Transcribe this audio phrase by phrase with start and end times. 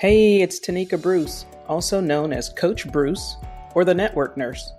[0.00, 3.36] Hey, it's Tanika Bruce, also known as Coach Bruce
[3.74, 4.72] or the Network Nurse.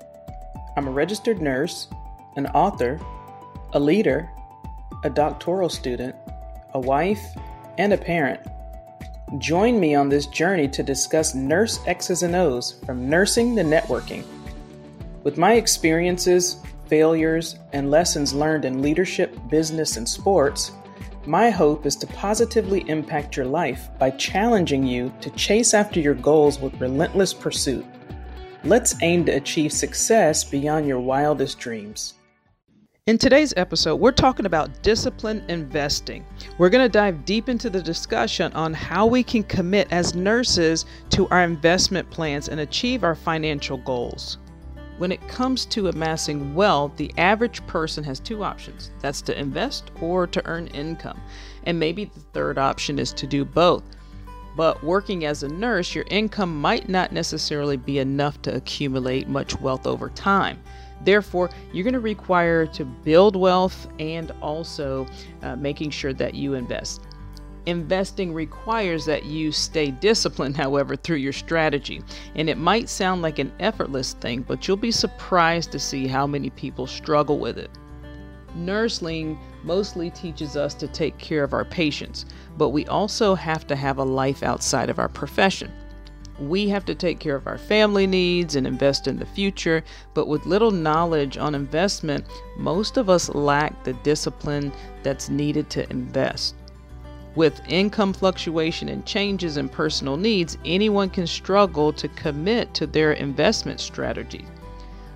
[0.76, 1.88] I'm a registered nurse,
[2.38, 3.00] an author,
[3.74, 4.32] a leader,
[5.04, 6.16] a doctoral student,
[6.74, 7.22] a wife,
[7.78, 8.40] and a parent.
[9.38, 14.24] Join me on this journey to discuss nurse X's and O's from nursing to networking.
[15.22, 16.56] With my experiences,
[16.88, 20.72] failures, and lessons learned in leadership, business, and sports,
[21.28, 26.16] my hope is to positively impact your life by challenging you to chase after your
[26.16, 27.86] goals with relentless pursuit.
[28.64, 32.16] Let's aim to achieve success beyond your wildest dreams.
[33.08, 36.24] In today's episode, we're talking about discipline investing.
[36.60, 40.86] We're going to dive deep into the discussion on how we can commit as nurses
[41.10, 44.38] to our investment plans and achieve our financial goals.
[45.02, 49.90] When it comes to amassing wealth, the average person has two options that's to invest
[50.00, 51.20] or to earn income.
[51.64, 53.82] And maybe the third option is to do both.
[54.56, 59.60] But working as a nurse, your income might not necessarily be enough to accumulate much
[59.60, 60.62] wealth over time.
[61.04, 65.08] Therefore, you're going to require to build wealth and also
[65.42, 67.08] uh, making sure that you invest.
[67.68, 72.02] Investing requires that you stay disciplined, however, through your strategy.
[72.36, 76.26] And it might sound like an effortless thing, but you'll be surprised to see how
[76.26, 77.70] many people struggle with it.
[78.56, 82.26] Nursing mostly teaches us to take care of our patients,
[82.58, 85.72] but we also have to have a life outside of our profession.
[86.40, 89.84] We have to take care of our family needs and invest in the future,
[90.16, 92.26] but with little knowledge on investment,
[92.58, 94.74] most of us lack the discipline
[95.04, 96.56] that's needed to invest.
[97.34, 103.14] With income fluctuation and changes in personal needs, anyone can struggle to commit to their
[103.14, 104.46] investment strategy.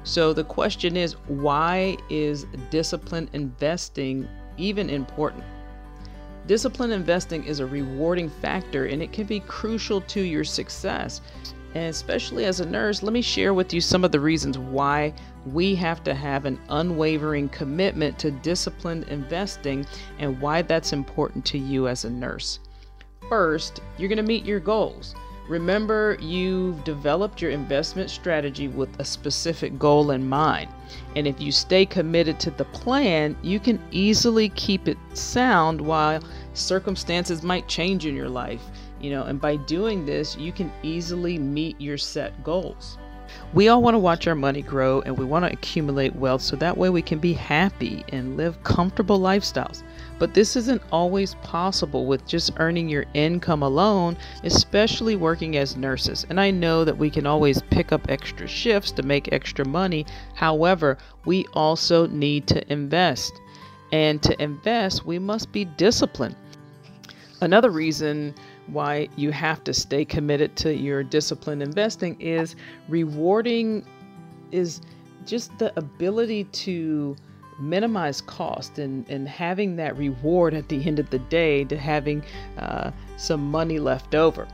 [0.06, 5.44] So the question is why is disciplined investing even important?
[6.48, 11.22] Disciplined investing is a rewarding factor and it can be crucial to your success.
[11.76, 15.14] And especially as a nurse, let me share with you some of the reasons why
[15.46, 19.86] we have to have an unwavering commitment to disciplined investing
[20.18, 22.60] and why that's important to you as a nurse.
[23.28, 25.16] First, you're going to meet your goals.
[25.50, 30.70] Remember, you've developed your investment strategy with a specific goal in mind.
[31.18, 36.24] And if you stay committed to the plan, you can easily keep it sound while
[36.54, 38.64] circumstances might change in your life.
[39.06, 42.98] You know, and by doing this, you can easily meet your set goals.
[43.54, 46.56] We all want to watch our money grow and we want to accumulate wealth so
[46.56, 49.84] that way we can be happy and live comfortable lifestyles.
[50.18, 56.26] But this isn't always possible with just earning your income alone, especially working as nurses.
[56.32, 60.08] And I know that we can always pick up extra shifts to make extra money.
[60.34, 63.40] However, we also need to invest.
[63.92, 66.36] And to invest, we must be disciplined.
[67.42, 68.34] Another reason
[68.68, 72.56] why you have to stay committed to your disciplined investing is
[72.90, 73.86] rewarding
[74.52, 74.82] is
[75.26, 77.16] just the ability to
[77.60, 82.24] minimize cost and, and having that reward at the end of the day to having
[82.58, 84.48] uh, some money left over.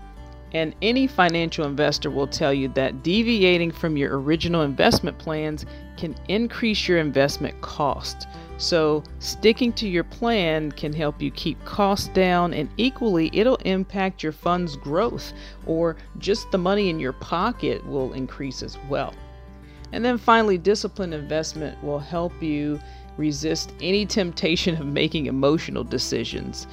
[0.54, 6.16] And any financial investor will tell you that deviating from your original investment plans can
[6.28, 8.28] increase your investment cost.
[8.58, 14.22] So, sticking to your plan can help you keep costs down, and equally, it'll impact
[14.22, 15.34] your fund's growth,
[15.66, 19.14] or just the money in your pocket will increase as well.
[19.94, 22.80] And then finally, disciplined investment will help you
[23.18, 26.68] resist any temptation of making emotional decisions.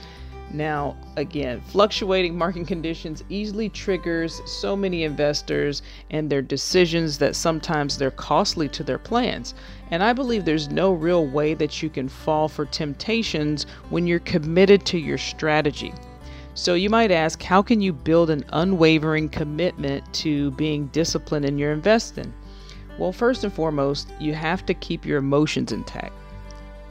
[0.51, 7.99] Now, again, fluctuating market conditions easily triggers so many investors and their decisions that sometimes
[7.99, 9.55] they're costly to their plans.
[9.91, 14.21] And I believe there's no real way that you can fall for temptations when you're
[14.21, 15.93] committed to your strategy.
[16.55, 21.59] So you might ask, how can you build an unwavering commitment to being disciplined in
[21.59, 22.33] your investing?
[22.99, 26.15] Well, first and foremost, you have to keep your emotions intact.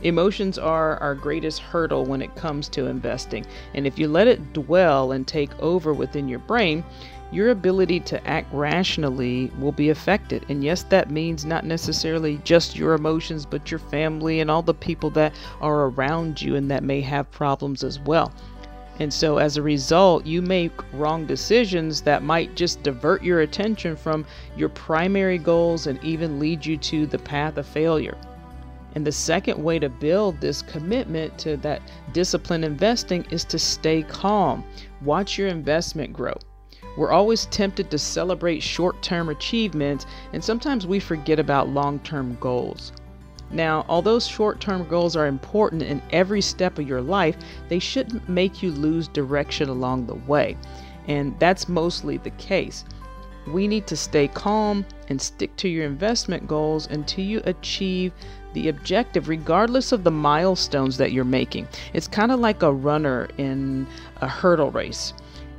[0.04, 3.44] Emotions are our greatest hurdle when it comes to investing,
[3.74, 6.84] and if you let it dwell and take over within your brain,
[7.32, 10.46] your ability to act rationally will be affected.
[10.50, 14.74] And yes, that means not necessarily just your emotions, but your family and all the
[14.74, 18.32] people that are around you and that may have problems as well.
[19.00, 23.96] And so, as a result, you make wrong decisions that might just divert your attention
[23.96, 24.26] from
[24.56, 28.18] your primary goals and even lead you to the path of failure.
[28.98, 31.84] And the second way to build this commitment to that
[32.14, 34.64] disciplined investing is to stay calm.
[35.04, 36.34] Watch your investment grow.
[36.98, 42.40] We're always tempted to celebrate short term achievements, and sometimes we forget about long term
[42.40, 42.92] goals.
[43.52, 47.38] Now, although short term goals are important in every step of your life,
[47.70, 50.58] they shouldn't make you lose direction along the way.
[51.08, 52.84] And that's mostly the case.
[53.48, 58.12] We need to stay calm and stick to your investment goals until you achieve
[58.54, 61.68] the objective, regardless of the milestones that you're making.
[61.94, 65.14] It's kind of like a runner in a hurdle race.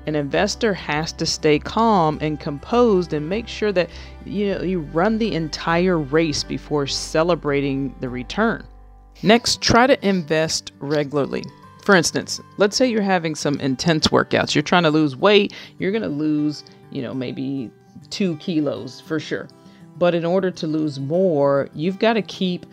[0.07, 3.91] An investor has to stay calm and composed and make sure that
[4.25, 8.67] you know you run the entire race before celebrating the return.
[9.23, 11.45] Next, try to invest regularly.
[11.83, 14.55] For instance, let's say you're having some intense workouts.
[14.55, 17.71] You're trying to lose weight, you're going to lose, you know, maybe
[18.11, 19.49] 2 kilos for sure.
[19.99, 22.67] But in order to lose more, you've got to keep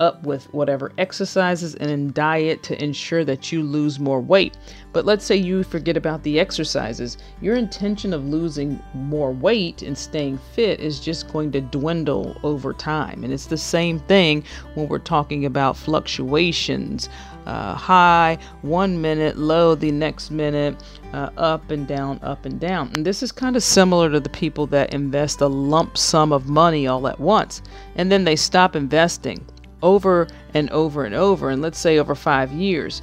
[0.00, 4.56] up with whatever exercises and diet to ensure that you lose more weight.
[4.92, 7.16] But let's say you forget about the exercises.
[7.40, 12.72] Your intention of losing more weight and staying fit is just going to dwindle over
[12.72, 13.22] time.
[13.22, 14.44] And it's the same thing
[14.74, 17.08] when we're talking about fluctuations
[17.46, 20.76] uh, high one minute, low the next minute,
[21.14, 22.90] uh, up and down, up and down.
[22.94, 26.48] And this is kind of similar to the people that invest a lump sum of
[26.48, 27.62] money all at once
[27.94, 29.46] and then they stop investing
[29.84, 33.02] over and over and over, and let's say over five years,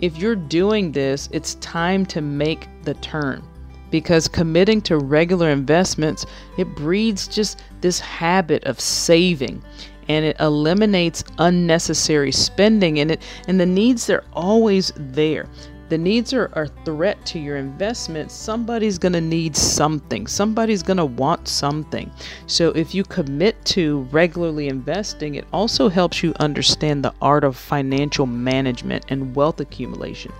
[0.00, 3.44] if you're doing this, it's time to make the turn
[3.90, 6.24] because committing to regular investments
[6.56, 9.62] it breeds just this habit of saving
[10.08, 15.46] and it eliminates unnecessary spending and it and the needs they're always there
[15.92, 20.26] the needs are a threat to your investment, somebody's going to need something.
[20.26, 22.10] Somebody's going to want something.
[22.46, 27.58] So if you commit to regularly investing, it also helps you understand the art of
[27.58, 30.32] financial management and wealth accumulation.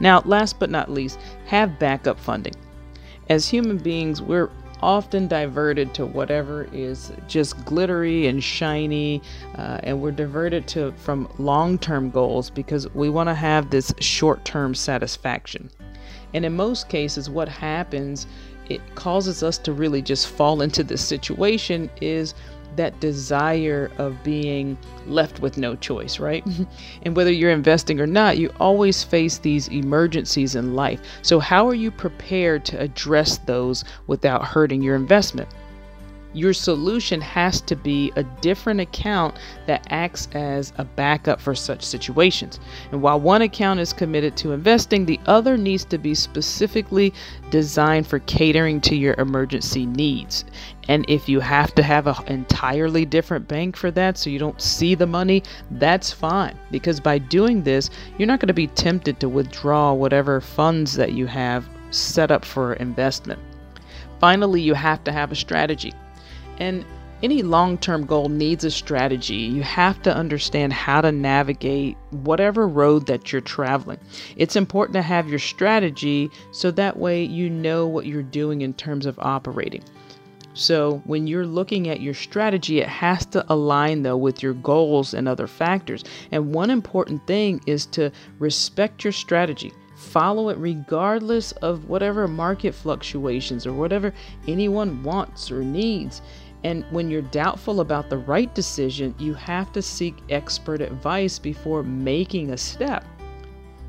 [0.00, 2.54] Now, last but not least, have backup funding.
[3.28, 4.48] As human beings, we're
[4.82, 9.22] often diverted to whatever is just glittery and shiny,
[9.56, 14.74] uh, and we're diverted to from long-term goals because we want to have this short-term
[14.74, 15.70] satisfaction.
[16.34, 18.26] And in most cases, what happens,
[18.68, 22.34] it causes us to really just fall into this situation is
[22.76, 24.76] that desire of being
[25.06, 26.44] left with no choice, right?
[27.02, 31.00] and whether you're investing or not, you always face these emergencies in life.
[31.22, 35.48] So, how are you prepared to address those without hurting your investment?
[36.32, 39.36] Your solution has to be a different account
[39.66, 42.60] that acts as a backup for such situations.
[42.92, 47.12] And while one account is committed to investing, the other needs to be specifically
[47.50, 50.44] designed for catering to your emergency needs.
[50.88, 54.60] And if you have to have an entirely different bank for that so you don't
[54.60, 55.42] see the money,
[55.72, 56.58] that's fine.
[56.70, 61.12] Because by doing this, you're not going to be tempted to withdraw whatever funds that
[61.12, 63.40] you have set up for investment.
[64.20, 65.94] Finally, you have to have a strategy.
[66.60, 66.84] And
[67.22, 69.34] any long term goal needs a strategy.
[69.34, 73.98] You have to understand how to navigate whatever road that you're traveling.
[74.36, 78.74] It's important to have your strategy so that way you know what you're doing in
[78.74, 79.82] terms of operating.
[80.52, 85.14] So, when you're looking at your strategy, it has to align though with your goals
[85.14, 86.04] and other factors.
[86.32, 89.72] And one important thing is to respect your strategy.
[89.94, 94.12] Follow it regardless of whatever market fluctuations or whatever
[94.48, 96.20] anyone wants or needs.
[96.62, 101.82] And when you're doubtful about the right decision, you have to seek expert advice before
[101.82, 103.04] making a step.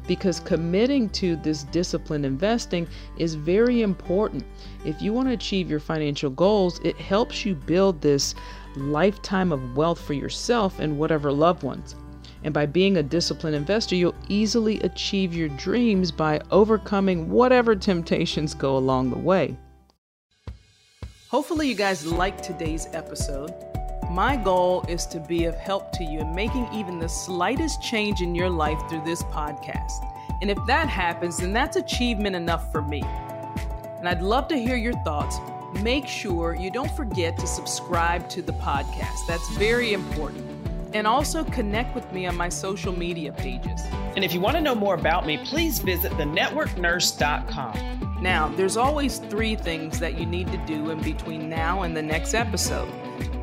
[0.08, 2.88] Because committing to this disciplined investing
[3.18, 4.44] is very important.
[4.84, 8.36] If you want to achieve your financial goals, it helps you build this
[8.76, 11.96] lifetime of wealth for yourself and whatever loved ones.
[12.44, 18.54] And by being a disciplined investor, you'll easily achieve your dreams by overcoming whatever temptations
[18.56, 19.56] go along the way.
[21.32, 23.54] Hopefully, you guys liked today's episode.
[24.10, 28.22] My goal is to be of help to you in making even the slightest change
[28.22, 30.06] in your life through this podcast.
[30.42, 33.02] And if that happens, then that's achievement enough for me.
[33.98, 35.38] And I'd love to hear your thoughts.
[35.82, 40.46] Make sure you don't forget to subscribe to the podcast, that's very important.
[40.94, 43.80] And also connect with me on my social media pages.
[44.18, 48.11] And if you want to know more about me, please visit thenetworknurse.com.
[48.22, 52.04] Now, there's always three things that you need to do in between now and the
[52.04, 52.88] next episode.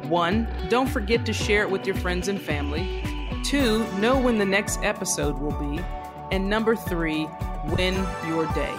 [0.05, 3.03] One, don't forget to share it with your friends and family.
[3.45, 5.83] Two, know when the next episode will be.
[6.31, 7.29] And number three,
[7.67, 7.95] win
[8.27, 8.75] your day.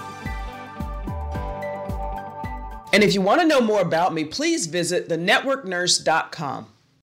[2.92, 6.68] And if you want to know more about me, please visit thenetworknurse.com.